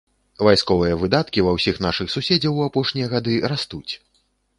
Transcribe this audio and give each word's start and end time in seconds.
Вайсковыя 0.45 0.95
выдаткі 1.01 1.43
ва 1.47 1.51
ўсіх 1.57 1.77
нашых 1.87 2.07
суседзяў 2.15 2.57
у 2.61 2.65
апошнія 2.69 3.11
гады 3.13 3.37
растуць. 3.55 3.93